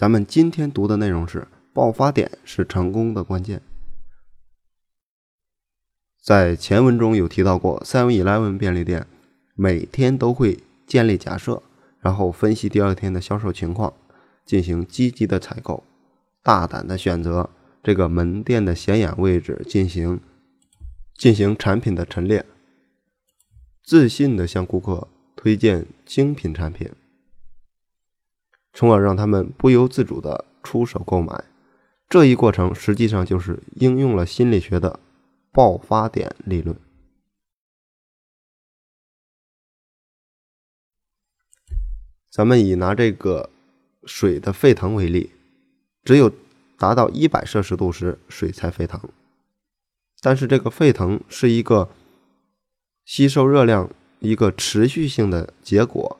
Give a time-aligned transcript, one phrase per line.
[0.00, 3.60] 咱们今天读的内容是爆发点是成功的关键。
[6.22, 9.06] 在前文中有提到过，Seven Eleven 便利店
[9.54, 11.62] 每天都会建立假设，
[12.00, 13.92] 然后分析第二天的销售情况，
[14.46, 15.84] 进行积极的采购，
[16.42, 17.50] 大胆的选择
[17.82, 20.18] 这个门店的显眼位置进行
[21.14, 22.46] 进行产品的陈列，
[23.84, 26.90] 自信的向顾客推荐精品产品。
[28.72, 31.44] 从而让他们不由自主地出手购买，
[32.08, 35.00] 这一过程实际上就是应用了心理学的
[35.52, 36.76] 爆发点理论。
[42.30, 43.50] 咱们以拿这个
[44.04, 45.32] 水的沸腾为例，
[46.04, 46.32] 只有
[46.78, 49.00] 达到一百摄氏度时，水才沸腾。
[50.20, 51.90] 但是这个沸腾是一个
[53.04, 53.90] 吸收热量
[54.20, 56.19] 一个持续性的结果。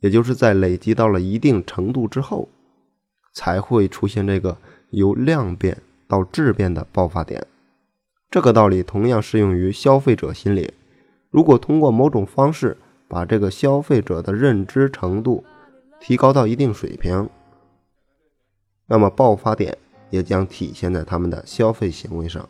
[0.00, 2.48] 也就是在累积到了一定程度之后，
[3.32, 4.56] 才会出现这个
[4.90, 7.46] 由量变到质变的爆发点。
[8.30, 10.72] 这个道理同样适用于消费者心理。
[11.30, 12.76] 如果通过某种方式
[13.08, 15.44] 把这个消费者的认知程度
[16.00, 17.28] 提高到一定水平，
[18.86, 19.76] 那么爆发点
[20.10, 22.48] 也将体现在他们的消费行为上。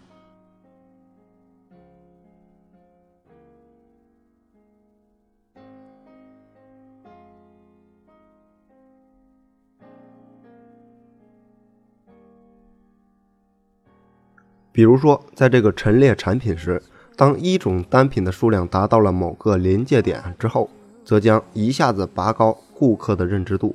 [14.77, 16.83] 比如说，在这个陈列产品时，
[17.17, 20.69] 当一种单品的数量达到了某个临界点之后，
[21.03, 23.75] 则将一下子拔高顾客的认知度，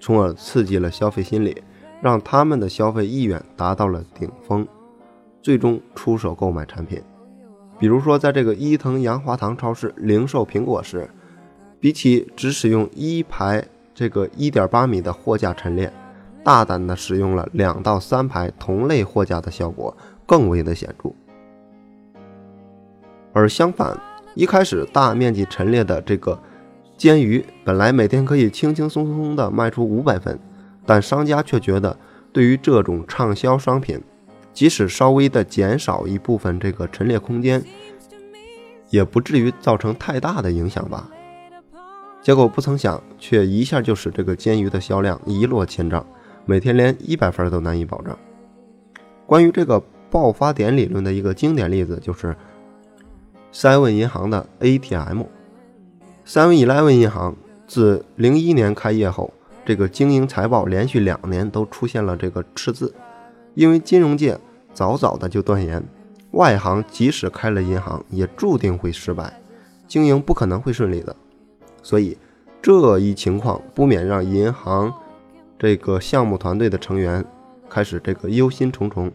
[0.00, 1.62] 从而刺激了消费心理，
[2.00, 4.66] 让他们的消费意愿达到了顶峰，
[5.42, 6.98] 最终出手购买产品。
[7.78, 11.10] 比如说，在这个伊藤洋华堂超市零售苹果时，
[11.78, 13.62] 比起只使用一排
[13.94, 15.92] 这个一点八米的货架陈列。
[16.46, 21.10] 大胆的使用了两到三排同类货架的效果更为的显著，
[23.32, 24.00] 而相反，
[24.36, 26.40] 一开始大面积陈列的这个
[26.96, 30.38] 煎鱼，本来每天可以轻轻松松的卖出五百份，
[30.86, 31.98] 但商家却觉得，
[32.32, 34.00] 对于这种畅销商品，
[34.52, 37.60] 即使稍微的减少一部分这个陈列空间，
[38.90, 41.10] 也不至于造成太大的影响吧。
[42.22, 46.06] 结果不曾想，却一下就使这个煎鱼的销量一落千丈。
[46.48, 48.16] 每天连一百份都难以保证。
[49.26, 52.36] 关于这个爆发点理论的一个经典例子，就是
[53.52, 55.24] Seven 银行的 ATM。
[56.24, 57.34] Seven Eleven 银行
[57.66, 62.94] 自零一年开业后，这个经营财报连续两年都出现了这个赤字，
[63.54, 64.38] 因为金融界
[64.72, 65.82] 早早的就断言，
[66.30, 69.40] 外行即使开了银行，也注定会失败，
[69.88, 71.16] 经营不可能会顺利的。
[71.82, 72.16] 所以
[72.62, 74.94] 这一情况不免让银行。
[75.58, 77.24] 这个项目团队的成员
[77.68, 79.10] 开始这个忧心忡忡。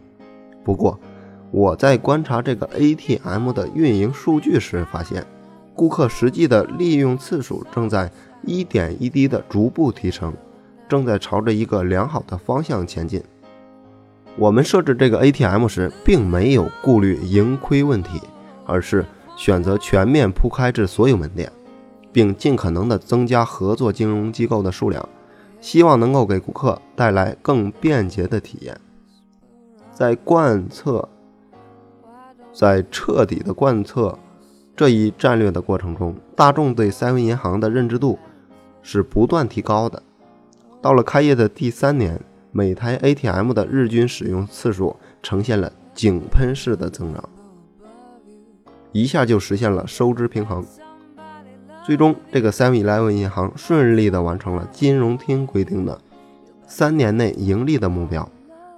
[0.63, 0.99] 不过，
[1.51, 5.25] 我在观察这个 ATM 的运营数据时发现，
[5.75, 8.11] 顾客实际的利用次数正在
[8.43, 10.33] 一点一滴的逐步提升，
[10.87, 13.21] 正在朝着一个良好的方向前进。
[14.37, 18.21] 我们设置这个 ATM 时，并没有顾虑盈亏问题，
[18.65, 21.51] 而是选择全面铺开至所有门店，
[22.11, 25.07] 并尽可能的增加合作金融机构的数量。
[25.61, 28.77] 希望能够给顾客带来更便捷的体验。
[29.93, 31.07] 在贯彻、
[32.51, 34.17] 在彻底的贯彻
[34.75, 38.17] 这一战略的过程中，大众对 Seven 银行的认知度
[38.81, 40.01] 是不断提高的。
[40.81, 42.19] 到了开业的第三年，
[42.51, 47.23] 每台 ATM 的日均使用次数呈现了井喷式的增长，
[48.91, 50.65] 一下就实现了收支平衡。
[51.91, 55.99] 最终，这个 Seven Eleven 银行顺利地完成了金融厅规定的
[56.65, 58.31] 三年内盈利的目标，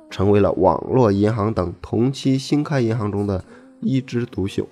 [0.10, 3.46] 成为了网络银行等同期新开银行中的
[3.82, 4.68] 一枝独秀。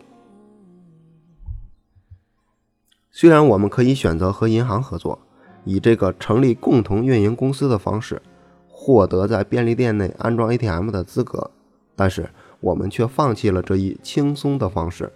[3.11, 5.19] 虽然我们可以选择和银行合作，
[5.63, 8.19] 以这个成立共同运营公司的方式
[8.67, 11.51] 获得在便利店内安装 ATM 的资格，
[11.95, 12.27] 但是
[12.59, 15.13] 我们却放弃了这一轻松的方式，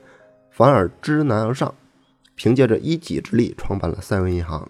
[0.52, 1.74] 反而知难而上。
[2.36, 4.70] 凭借着一己之力创办了赛文银行，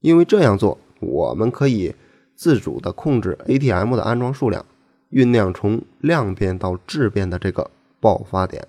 [0.00, 1.94] 因为这样做，我们可以
[2.34, 4.64] 自主的控制 ATM 的安装数量，
[5.10, 7.70] 酝酿从量变到质变的这个
[8.00, 8.68] 爆发点。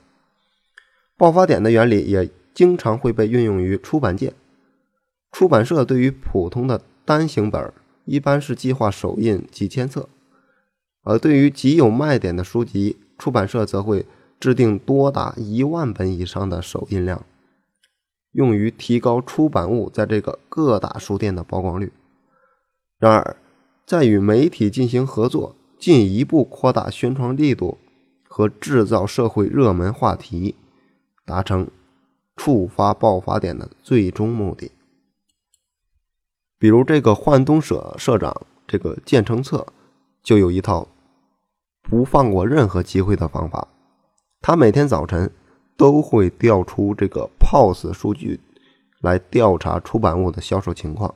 [1.18, 4.34] 爆发点的原理也经常会被运用于出版界。
[5.32, 7.74] 出版社对于普通的单行本，
[8.06, 10.08] 一般是计划首印几千册；
[11.04, 14.06] 而对于极有卖点的书籍，出版社则会
[14.40, 17.26] 制定多达一万本以上的首印量。
[18.36, 21.92] 用于提高出版物在这个各大书店的曝光率。
[23.00, 23.38] 然而，
[23.86, 27.78] 在与媒体进行合作，进一步扩大宣传力度
[28.28, 30.56] 和制造社会热门话题，
[31.26, 31.70] 达成
[32.36, 34.72] 触发爆发点的最终目的。
[36.60, 39.66] 比如这个幻东社社长这个建成策，
[40.22, 40.90] 就有一套
[41.81, 43.70] 不放过任何机会的方法。
[44.42, 45.31] 他每天早晨
[45.77, 48.39] 都会调出这个 POS 数据
[49.01, 51.13] 来调查出版物的销售情况。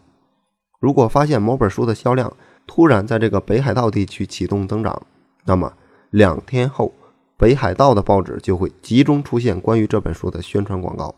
[0.79, 2.31] 如果发现某本书的销量
[2.65, 5.01] 突然在这个北海道地区启动增长，
[5.45, 5.73] 那么
[6.09, 6.94] 两天后，
[7.38, 11.13] 北海道的报纸就会集中出现关于这本书的宣传广告。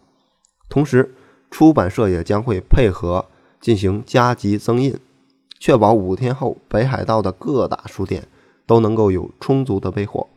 [0.69, 1.13] 同时，
[1.49, 3.25] 出版社也将会配合
[3.59, 4.97] 进行加急增印，
[5.59, 8.27] 确保五天后北海道的各大书店
[8.65, 10.27] 都能够有充足的备货。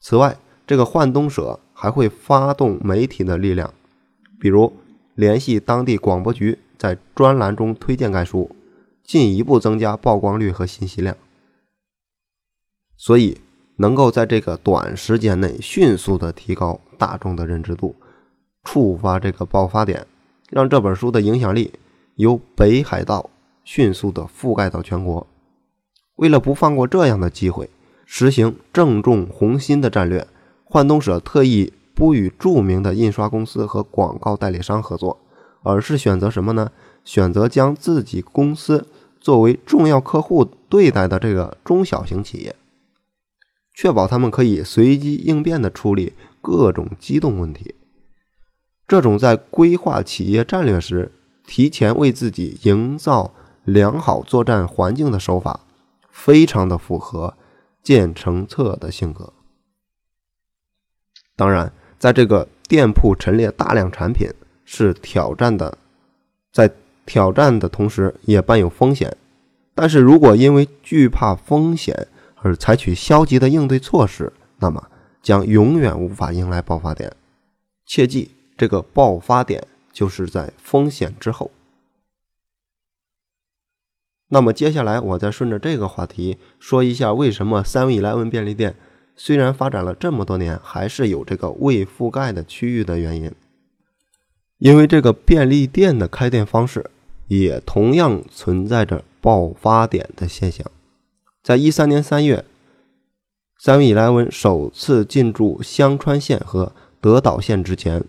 [0.00, 0.36] 此外，
[0.66, 3.74] 这个幻东舍还会发动媒体的力量，
[4.38, 4.72] 比如
[5.16, 6.56] 联系当地广播局。
[6.78, 8.54] 在专栏中推荐该书，
[9.02, 11.16] 进一步增加曝光率和信息量，
[12.96, 13.40] 所以
[13.76, 17.96] 能够在这个短时间内迅速的提高大众的认知度，
[18.62, 20.06] 触发这个爆发点，
[20.50, 21.72] 让这本书的影响力
[22.14, 23.28] 由北海道
[23.64, 25.26] 迅速的覆盖到全国。
[26.14, 27.68] 为了不放过这样的机会，
[28.06, 30.26] 实行正中红心的战略，
[30.72, 35.18] 幻东社特意不与著名的印刷公司和广告代理商合作。
[35.64, 36.72] 而是选择什么呢？
[37.04, 38.88] 选择将自己公司
[39.20, 42.56] 作为重要客户对待的这个中小型企业，
[43.72, 47.76] 确保他们可以随机应变地处理各种机动问题。
[48.88, 51.12] 这种在规划企业战略时
[51.46, 53.32] 提前为自己营造
[53.64, 55.60] 良好作战环境的手法，
[56.10, 57.34] 非常的符合
[57.84, 59.32] 建成策的性格。
[61.42, 64.30] 当然，在这个店铺陈列大量产品。
[64.64, 65.76] 是挑战的，
[66.52, 66.70] 在
[67.04, 69.14] 挑战的同时也伴有风险。
[69.74, 72.06] 但是如果因为惧怕风险
[72.36, 74.88] 而采取消极的应对措施，那么
[75.20, 77.12] 将永远无法迎来爆发点。
[77.84, 81.50] 切记，这个爆发点就是在风险之后。
[84.28, 88.76] 那么接下来我再顺着这个话题说一下，为什么 Seven Eleven 便利店
[89.16, 93.30] 虽然发展了这么多年，还是有这个未覆盖的区域的原因。
[94.58, 96.90] 因为这个便利店的开店方式
[97.26, 100.64] 也同样存在着爆发点的现象。
[101.42, 102.44] 在一三年三月，
[103.58, 108.04] 三位以来文首次进驻香川县和德岛县之前，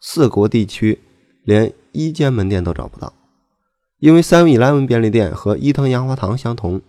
[0.00, 0.98] 四国地区
[1.44, 3.12] 连一间门店都找不到。
[3.98, 6.80] 因为三位以来文便利店和伊藤洋华堂相同，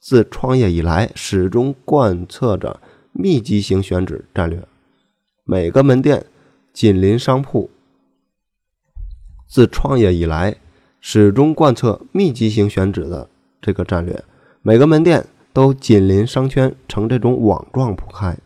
[0.00, 2.80] 自创业以来始终贯彻着
[3.20, 4.62] 密集型选址战略，
[5.42, 6.24] 每个门店
[6.72, 7.68] 紧邻商铺。
[9.48, 10.54] 自创业以来，
[11.00, 13.28] 始终贯彻密集型选址的
[13.60, 14.22] 这个战略，
[14.62, 18.38] 每个门店都紧邻商圈，呈这种网状铺开。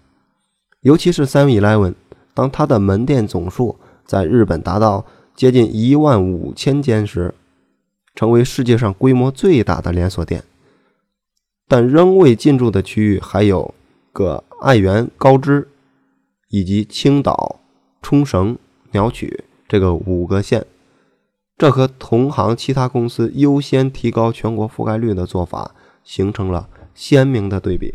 [0.81, 1.93] 尤其是 Seven Eleven，
[2.33, 3.77] 当它的门店总数
[4.07, 5.05] 在日本达到
[5.37, 7.35] 接近一万五千间时，
[8.15, 10.43] 成为世界上规模最大的连锁店。
[11.69, 13.75] 但仍未进驻的区域还有
[14.13, 15.69] 个爱媛、高知
[16.49, 17.61] 以及青岛、
[18.01, 18.59] 冲绳、
[18.93, 20.67] 鸟取这个五个县。
[21.57, 27.95] 这和同行其他公司优先提高全国覆盖率的做法形成了鲜明的对比。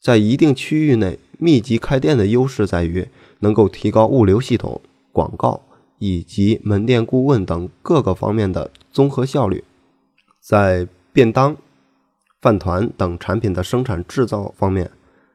[0.00, 3.08] 在一定区域内密集开店的优势在于
[3.40, 4.80] 能够提高物流系统、
[5.12, 5.62] 广告
[5.98, 9.62] 以及门店顾问等各个方面的综合效率。
[10.40, 11.56] 在便当、
[12.40, 14.90] 饭团等产品的生产制造方面，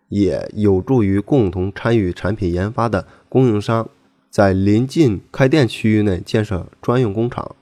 [0.10, 3.88] 也有助于共同参与产品研发的供应商。
[4.30, 7.56] 在临近开店区域内建设专用工厂，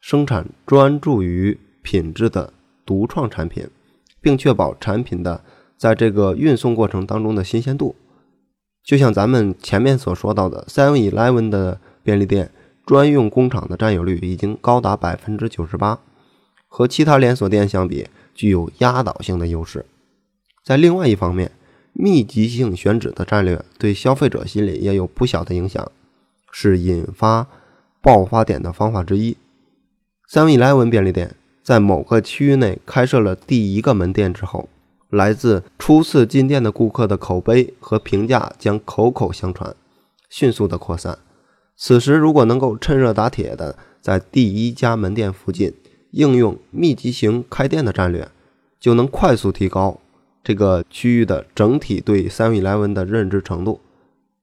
[0.00, 2.52] 生产专注于品质的
[2.84, 3.68] 独创产品，
[4.20, 5.44] 并确保产品的
[5.76, 7.94] 在这个运送过程当中的新鲜度。
[8.82, 12.50] 就像咱们前面所说到的，Seven Eleven 的便利店
[12.84, 16.00] 专用工厂的占有率已经高达百分之九十八，
[16.66, 19.84] 和其他连锁店相比具有压倒性的优势。
[20.64, 21.50] 在另外一方面，
[21.92, 25.90] 密集性选址的战略对消费者心理也有不小的影响。
[26.58, 27.46] 是引发
[28.00, 29.36] 爆发点的方法之一。
[30.32, 34.66] Seven Eleven 便利店在某个区域内开设了第一个门店之后，
[35.10, 39.76] 来自初次进店的顾客的口碑和评价将口口相传，
[40.30, 41.18] 迅速的扩散。
[41.76, 45.74] 此时，如果能够趁热打铁的在第一家门店附近
[46.16, 48.26] 应用密集型开店的战略，
[48.80, 50.00] 就能快速提高
[50.42, 53.80] 这个区域的整体对三位来文的认知程度。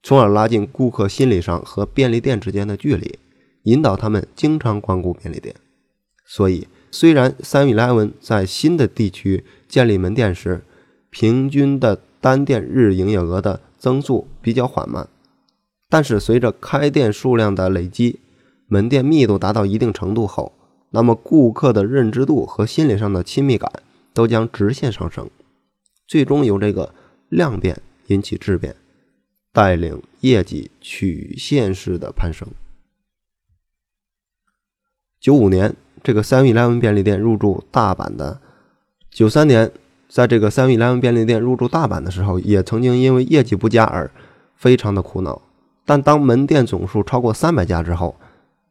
[0.04, 3.18] 从而拉近顾客心理上和便利店之间的距离，
[3.64, 5.56] 引导他们经常光顾便利店。
[6.24, 10.62] 所以虽然 Seven-Eleven 在新的地区建立门店时，
[11.10, 15.08] 平均的单店日营业额的增速比较缓慢，
[15.90, 18.20] 但是随着开店数量的累积，
[18.68, 20.52] 门店密度达到一定程度后，
[20.94, 23.72] 那么顾客的认知度和心理上的亲密感
[24.14, 25.30] 都将直线上升，
[26.08, 26.94] 最终由这个
[27.30, 28.76] 量变引起质变，
[29.52, 32.48] 带领业绩曲线式的攀升。
[35.20, 35.76] 九五年。
[36.06, 38.42] 这个 Seven Eleven 便利店入驻大阪的
[39.10, 39.72] 九三年，
[40.10, 44.12] 在这个 Seven Eleven 便利店入驻大阪的时候，也曾经因为业绩不佳而
[44.58, 45.42] 非常的苦恼。
[45.86, 48.18] 但当门店总数超过三百家之后，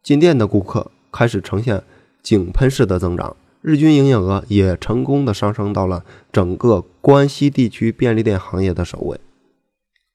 [0.03, 1.83] 进店的顾客开始呈现
[2.23, 9.19] 井喷式的增长，日均营业额也成功的上升到了整个关西地区便利店行业的首位。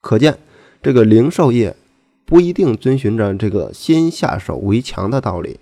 [0.00, 0.38] 可见，
[0.82, 1.76] 这个零售业
[2.24, 5.58] 不一定遵循着这个先下手为强的道理。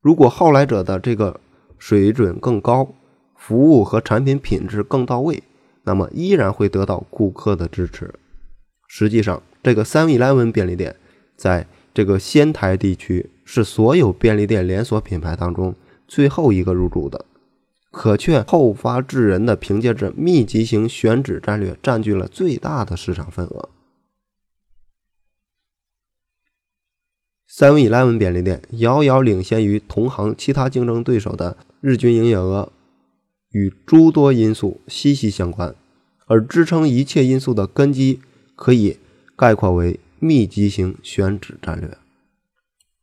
[0.00, 1.40] 如果后来者的这个
[1.78, 2.92] 水准更高，
[3.36, 5.42] 服务和产品品质更到位，
[5.84, 8.14] 那么依然会得到顾客的支持。
[8.86, 10.94] 实际上，这个 Seven Eleven 便利店
[11.36, 15.74] 在这个仙台地区是所有便利店连锁品牌当中
[16.08, 17.24] 最后一个入驻的，
[17.90, 23.68] 可却后发制人的凭借着密集型选址战略占据了最大的市场份额。
[27.50, 32.72] Seven Eleven 便利店遥遥领先于同行其他竞争对手的日均营业额，
[33.50, 35.74] 与诸多因素息息相关，
[36.24, 38.20] 而支撑一切因素的根基
[38.56, 38.96] 可以
[39.36, 41.98] 概括为密集型选址战略。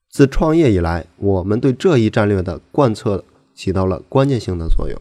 [0.09, 4.97] 自创业以来，我们对这一战略的贯彻起到了关键性的作用。